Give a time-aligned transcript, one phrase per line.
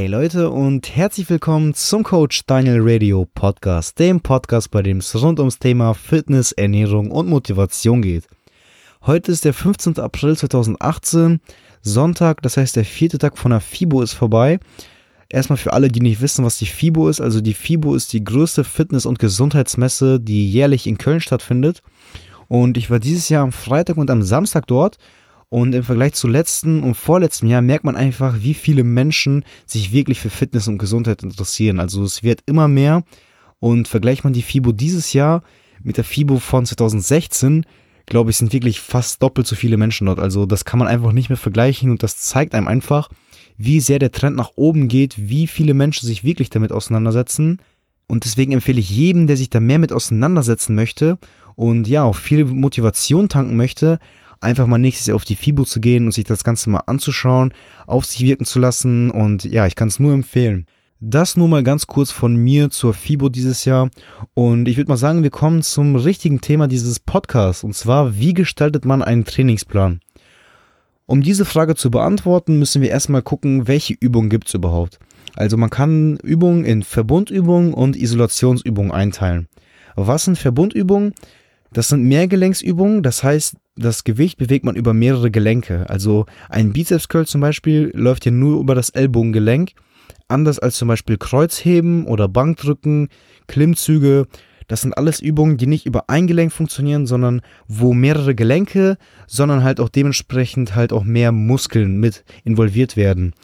[0.00, 5.14] Hey Leute und herzlich willkommen zum Coach Daniel Radio Podcast, dem Podcast, bei dem es
[5.20, 8.26] rund ums Thema Fitness, Ernährung und Motivation geht.
[9.02, 9.98] Heute ist der 15.
[9.98, 11.40] April 2018,
[11.82, 14.58] Sonntag, das heißt der vierte Tag von der FIBO ist vorbei.
[15.28, 17.20] Erstmal für alle, die nicht wissen, was die FIBO ist.
[17.20, 21.82] Also die FIBO ist die größte Fitness- und Gesundheitsmesse, die jährlich in Köln stattfindet.
[22.48, 24.96] Und ich war dieses Jahr am Freitag und am Samstag dort
[25.50, 29.92] und im Vergleich zu letzten und vorletzten Jahr merkt man einfach, wie viele Menschen sich
[29.92, 31.80] wirklich für Fitness und Gesundheit interessieren.
[31.80, 33.02] Also es wird immer mehr.
[33.58, 35.42] Und vergleicht man die FIBO dieses Jahr
[35.82, 37.66] mit der FIBO von 2016,
[38.06, 40.20] glaube ich, sind wirklich fast doppelt so viele Menschen dort.
[40.20, 43.10] Also das kann man einfach nicht mehr vergleichen und das zeigt einem einfach,
[43.58, 47.58] wie sehr der Trend nach oben geht, wie viele Menschen sich wirklich damit auseinandersetzen.
[48.06, 51.18] Und deswegen empfehle ich jedem, der sich da mehr mit auseinandersetzen möchte
[51.56, 53.98] und ja, auch viel Motivation tanken möchte,
[54.40, 57.52] einfach mal nächstes Jahr auf die FIBO zu gehen und sich das Ganze mal anzuschauen,
[57.86, 60.66] auf sich wirken zu lassen und ja, ich kann es nur empfehlen.
[61.02, 63.90] Das nur mal ganz kurz von mir zur FIBO dieses Jahr
[64.34, 68.34] und ich würde mal sagen, wir kommen zum richtigen Thema dieses Podcasts und zwar, wie
[68.34, 70.00] gestaltet man einen Trainingsplan?
[71.06, 74.98] Um diese Frage zu beantworten, müssen wir erstmal gucken, welche Übungen gibt es überhaupt.
[75.36, 79.48] Also man kann Übungen in Verbundübungen und Isolationsübungen einteilen.
[79.96, 81.14] Was sind Verbundübungen?
[81.72, 85.88] Das sind Mehrgelenksübungen, das heißt, das Gewicht bewegt man über mehrere Gelenke.
[85.88, 89.72] Also ein Bizeps Curl zum Beispiel läuft ja nur über das Ellbogengelenk.
[90.28, 93.08] Anders als zum Beispiel Kreuzheben oder Bankdrücken,
[93.48, 94.26] Klimmzüge.
[94.68, 99.64] Das sind alles Übungen, die nicht über ein Gelenk funktionieren, sondern wo mehrere Gelenke, sondern
[99.64, 103.34] halt auch dementsprechend halt auch mehr Muskeln mit involviert werden.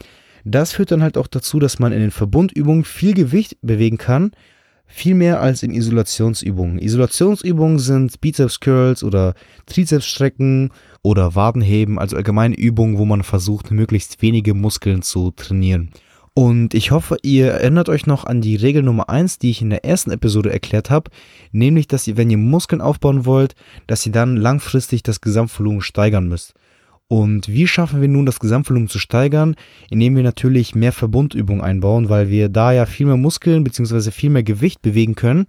[0.45, 4.31] Das führt dann halt auch dazu, dass man in den Verbundübungen viel Gewicht bewegen kann
[4.87, 6.79] viel mehr als in Isolationsübungen.
[6.79, 9.34] Isolationsübungen sind Bizeps Curls oder
[9.67, 10.70] Trizeps Strecken
[11.03, 15.91] oder Wadenheben, also allgemeine Übungen, wo man versucht, möglichst wenige Muskeln zu trainieren.
[16.39, 19.70] Und ich hoffe, ihr erinnert euch noch an die Regel Nummer eins, die ich in
[19.70, 21.11] der ersten Episode erklärt habe,
[21.50, 23.55] nämlich, dass ihr, wenn ihr Muskeln aufbauen wollt,
[23.87, 26.53] dass ihr dann langfristig das Gesamtvolumen steigern müsst.
[27.09, 29.55] Und wie schaffen wir nun das Gesamtvolumen zu steigern?
[29.91, 34.11] Indem wir natürlich mehr Verbundübungen einbauen, weil wir da ja viel mehr Muskeln bzw.
[34.11, 35.47] viel mehr Gewicht bewegen können.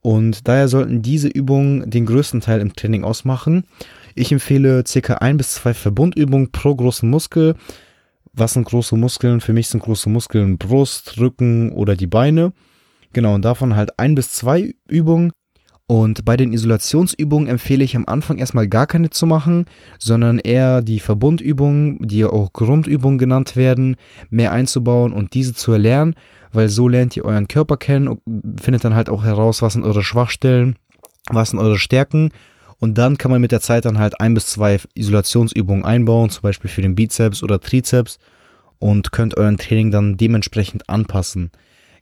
[0.00, 3.64] Und daher sollten diese Übungen den größten Teil im Training ausmachen.
[4.14, 5.14] Ich empfehle ca.
[5.14, 7.54] ein bis zwei Verbundübungen pro großen Muskel.
[8.32, 9.40] Was sind große Muskeln?
[9.40, 12.52] Für mich sind große Muskeln Brust, Rücken oder die Beine.
[13.12, 15.32] Genau, und davon halt ein bis zwei Übungen
[15.90, 19.64] und bei den Isolationsübungen empfehle ich am Anfang erstmal gar keine zu machen,
[19.98, 23.96] sondern eher die Verbundübungen, die auch Grundübungen genannt werden,
[24.28, 26.14] mehr einzubauen und diese zu erlernen,
[26.52, 28.20] weil so lernt ihr euren Körper kennen und
[28.60, 30.76] findet dann halt auch heraus, was sind eure Schwachstellen,
[31.30, 32.32] was sind eure Stärken
[32.78, 36.42] und dann kann man mit der Zeit dann halt ein bis zwei Isolationsübungen einbauen, zum
[36.42, 38.18] Beispiel für den Bizeps oder Trizeps
[38.78, 41.50] und könnt euren Training dann dementsprechend anpassen.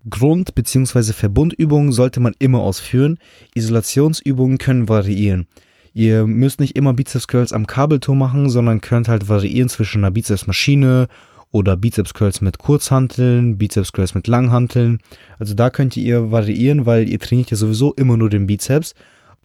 [0.08, 1.12] Grund- bzw.
[1.12, 3.18] Verbundübungen sollte man immer ausführen.
[3.54, 5.46] Isolationsübungen können variieren.
[5.94, 10.10] Ihr müsst nicht immer Bizeps Curls am Kabeltour machen, sondern könnt halt variieren zwischen einer
[10.10, 11.08] Bizeps Maschine
[11.52, 14.98] oder Bizeps Curls mit Kurzhanteln, Bizeps Curls mit Langhanteln.
[15.38, 18.94] Also da könnt ihr variieren, weil ihr trainiert ja sowieso immer nur den Bizeps.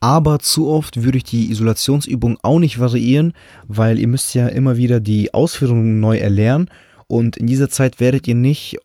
[0.01, 3.33] Aber zu oft würde ich die Isolationsübung auch nicht variieren,
[3.67, 6.69] weil ihr müsst ja immer wieder die Ausführungen neu erlernen
[7.11, 8.77] und in dieser Zeit werdet ihr nicht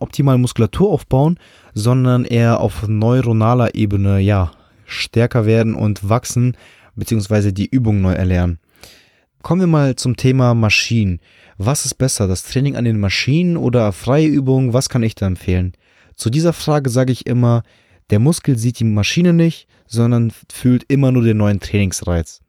[0.00, 1.38] optimal Muskulatur aufbauen,
[1.74, 4.52] sondern eher auf neuronaler Ebene, ja,
[4.86, 6.56] stärker werden und wachsen,
[6.94, 8.58] beziehungsweise die Übung neu erlernen.
[9.42, 11.20] Kommen wir mal zum Thema Maschinen.
[11.58, 14.72] Was ist besser, das Training an den Maschinen oder freie Übungen?
[14.72, 15.74] Was kann ich da empfehlen?
[16.16, 17.64] Zu dieser Frage sage ich immer,
[18.08, 22.40] der Muskel sieht die Maschine nicht, sondern fühlt immer nur den neuen Trainingsreiz.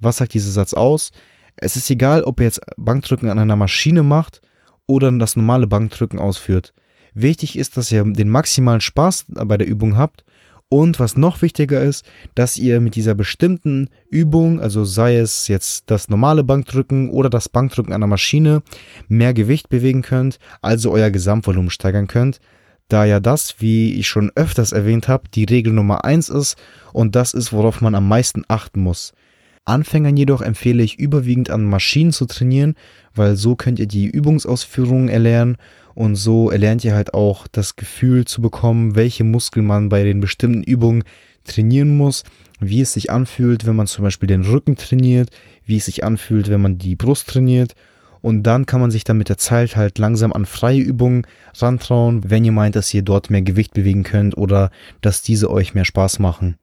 [0.00, 1.12] Was sagt dieser Satz aus?
[1.56, 4.42] Es ist egal, ob er jetzt Bankdrücken an einer Maschine macht
[4.92, 6.74] oder das normale Bankdrücken ausführt.
[7.14, 10.24] Wichtig ist, dass ihr den maximalen Spaß bei der Übung habt
[10.68, 15.84] und was noch wichtiger ist, dass ihr mit dieser bestimmten Übung, also sei es jetzt
[15.90, 18.62] das normale Bankdrücken oder das Bankdrücken an der Maschine,
[19.08, 22.40] mehr Gewicht bewegen könnt, also euer Gesamtvolumen steigern könnt,
[22.88, 26.56] da ja das, wie ich schon öfters erwähnt habe, die Regel Nummer eins ist
[26.92, 29.14] und das ist, worauf man am meisten achten muss.
[29.64, 32.74] Anfängern jedoch empfehle ich überwiegend an Maschinen zu trainieren,
[33.14, 35.56] weil so könnt ihr die Übungsausführungen erlernen
[35.94, 40.20] und so erlernt ihr halt auch das Gefühl zu bekommen, welche Muskeln man bei den
[40.20, 41.04] bestimmten Übungen
[41.44, 42.24] trainieren muss,
[42.60, 45.30] wie es sich anfühlt, wenn man zum Beispiel den Rücken trainiert,
[45.64, 47.74] wie es sich anfühlt, wenn man die Brust trainiert.
[48.20, 51.26] Und dann kann man sich dann mit der Zeit halt langsam an freie Übungen
[51.56, 54.70] rantrauen, wenn ihr meint, dass ihr dort mehr Gewicht bewegen könnt oder
[55.00, 56.56] dass diese euch mehr Spaß machen.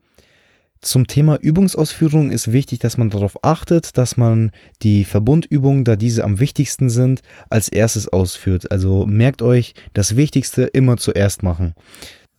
[0.81, 6.24] Zum Thema Übungsausführung ist wichtig, dass man darauf achtet, dass man die Verbundübungen, da diese
[6.24, 8.72] am wichtigsten sind, als erstes ausführt.
[8.72, 11.74] Also merkt euch, das Wichtigste immer zuerst machen.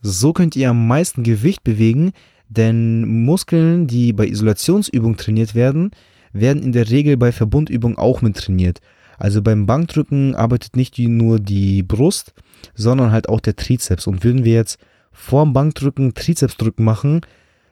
[0.01, 2.13] So könnt ihr am meisten Gewicht bewegen,
[2.49, 5.91] denn Muskeln, die bei Isolationsübungen trainiert werden,
[6.33, 8.79] werden in der Regel bei Verbundübungen auch mit trainiert.
[9.19, 12.33] Also beim Bankdrücken arbeitet nicht nur die Brust,
[12.73, 14.07] sondern halt auch der Trizeps.
[14.07, 14.79] Und würden wir jetzt
[15.11, 17.21] vorm Bankdrücken Trizepsdrücken machen,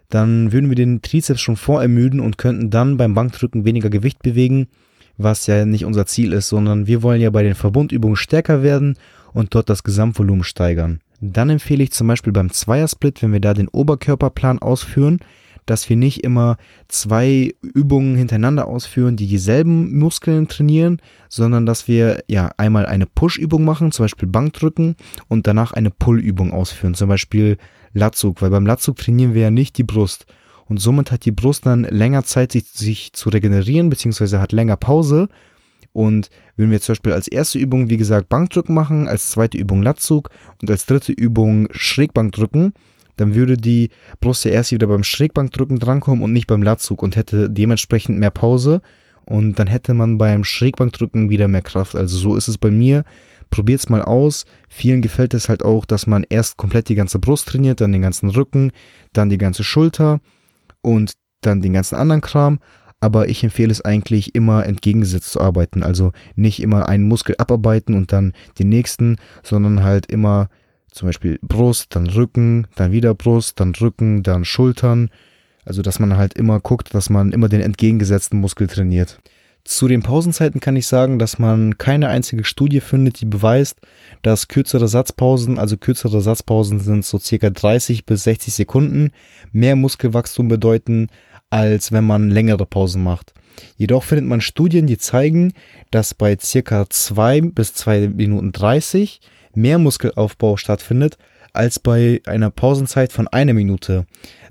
[0.09, 4.67] dann würden wir den Trizeps schon vorermüden und könnten dann beim Bankdrücken weniger Gewicht bewegen,
[5.17, 8.97] was ja nicht unser Ziel ist, sondern wir wollen ja bei den Verbundübungen stärker werden
[9.33, 11.01] und dort das Gesamtvolumen steigern.
[11.21, 15.19] Dann empfehle ich zum Beispiel beim Zweiersplit, wenn wir da den Oberkörperplan ausführen,
[15.69, 16.57] dass wir nicht immer
[16.87, 23.63] zwei Übungen hintereinander ausführen, die dieselben Muskeln trainieren, sondern dass wir ja einmal eine Push-Übung
[23.63, 24.95] machen, zum Beispiel Bankdrücken
[25.27, 27.57] und danach eine Pull-Übung ausführen, zum Beispiel
[27.93, 30.25] Latzug, weil beim Latzug trainieren wir ja nicht die Brust.
[30.65, 34.77] Und somit hat die Brust dann länger Zeit, sich, sich zu regenerieren, beziehungsweise hat länger
[34.77, 35.27] Pause.
[35.93, 39.81] Und wenn wir zum Beispiel als erste Übung, wie gesagt, Bankdrücken machen, als zweite Übung
[39.81, 40.29] Latzug
[40.61, 42.73] und als dritte Übung Schrägbankdrücken,
[43.19, 43.89] dann würde die
[44.19, 48.31] Brust ja erst wieder beim Schrägbankdrücken drankommen und nicht beim Latzug und hätte dementsprechend mehr
[48.31, 48.81] Pause.
[49.25, 51.95] Und dann hätte man beim Schrägbankdrücken wieder mehr Kraft.
[51.95, 53.03] Also so ist es bei mir
[53.49, 54.45] probiert's mal aus.
[54.67, 58.01] Vielen gefällt es halt auch, dass man erst komplett die ganze Brust trainiert, dann den
[58.01, 58.71] ganzen Rücken,
[59.13, 60.19] dann die ganze Schulter
[60.81, 62.59] und dann den ganzen anderen Kram.
[63.01, 65.83] Aber ich empfehle es eigentlich immer entgegengesetzt zu arbeiten.
[65.83, 70.49] Also nicht immer einen Muskel abarbeiten und dann den nächsten, sondern halt immer
[70.91, 75.09] zum Beispiel Brust, dann Rücken, dann wieder Brust, dann Rücken, dann Schultern.
[75.65, 79.19] Also dass man halt immer guckt, dass man immer den entgegengesetzten Muskel trainiert.
[79.65, 83.79] Zu den Pausenzeiten kann ich sagen, dass man keine einzige Studie findet, die beweist,
[84.23, 89.11] dass kürzere Satzpausen, also kürzere Satzpausen sind so circa 30 bis 60 Sekunden,
[89.51, 91.09] mehr Muskelwachstum bedeuten,
[91.49, 93.33] als wenn man längere Pausen macht.
[93.77, 95.53] Jedoch findet man Studien, die zeigen,
[95.91, 99.21] dass bei circa 2 bis 2 Minuten 30
[99.53, 101.17] mehr Muskelaufbau stattfindet,
[101.53, 104.05] als bei einer Pausenzeit von einer Minute.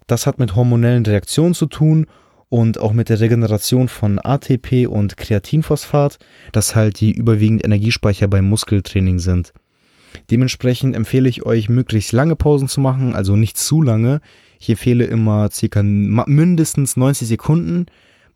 [0.06, 2.06] Das hat mit hormonellen Reaktionen zu tun
[2.48, 6.18] und auch mit der Regeneration von ATP und Kreatinphosphat,
[6.52, 9.52] das halt die überwiegend Energiespeicher beim Muskeltraining sind.
[10.30, 14.20] Dementsprechend empfehle ich euch, möglichst lange Pausen zu machen, also nicht zu lange.
[14.58, 17.86] Ich empfehle immer circa mindestens 90 Sekunden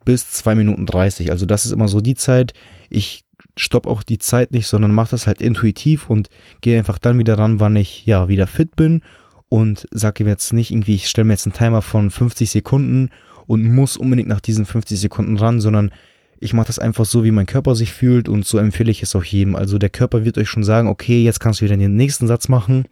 [0.05, 1.31] bis 2 Minuten 30.
[1.31, 2.53] Also das ist immer so die Zeit.
[2.91, 3.25] Ich
[3.57, 6.29] stoppe auch die Zeit nicht, sondern mache das halt intuitiv und
[6.61, 9.03] gehe einfach dann wieder ran, wann ich ja wieder fit bin
[9.49, 13.11] und sage jetzt nicht irgendwie, ich stelle mir jetzt einen Timer von 50 Sekunden
[13.47, 15.93] und muss unbedingt nach diesen 50 Sekunden ran, sondern
[16.41, 19.15] ich mache das einfach so, wie mein Körper sich fühlt und so empfehle ich es
[19.15, 19.55] auch jedem.
[19.55, 22.49] Also der Körper wird euch schon sagen, okay, jetzt kannst du wieder den nächsten Satz
[22.49, 22.87] machen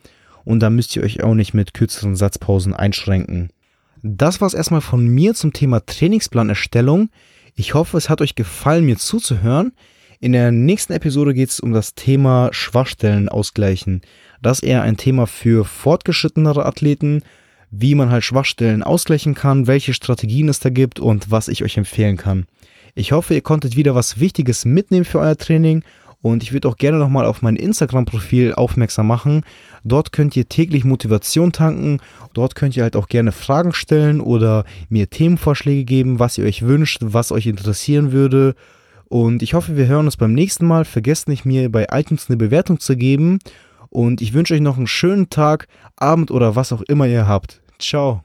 [0.45, 3.51] und da müsst ihr euch auch nicht mit kürzeren Satzpausen einschränken.
[4.03, 7.11] Das war es erstmal von mir zum Thema Trainingsplanerstellung.
[7.55, 9.73] Ich hoffe, es hat euch gefallen, mir zuzuhören.
[10.21, 14.03] In der nächsten Episode geht es um das Thema Schwachstellen ausgleichen.
[14.43, 17.23] Das ist eher ein Thema für fortgeschrittenere Athleten
[17.71, 21.77] wie man halt Schwachstellen ausgleichen kann, welche Strategien es da gibt und was ich euch
[21.77, 22.47] empfehlen kann.
[22.95, 25.85] Ich hoffe, ihr konntet wieder was Wichtiges mitnehmen für euer Training
[26.23, 29.43] und ich würde auch gerne nochmal auf mein Instagram-Profil aufmerksam machen.
[29.85, 31.99] Dort könnt ihr täglich Motivation tanken.
[32.35, 36.63] Dort könnt ihr halt auch gerne Fragen stellen oder mir Themenvorschläge geben, was ihr euch
[36.63, 38.55] wünscht, was euch interessieren würde.
[39.09, 40.85] Und ich hoffe, wir hören uns beim nächsten Mal.
[40.85, 43.39] Vergesst nicht, mir bei iTunes eine Bewertung zu geben.
[43.89, 47.61] Und ich wünsche euch noch einen schönen Tag, Abend oder was auch immer ihr habt.
[47.79, 48.23] Ciao.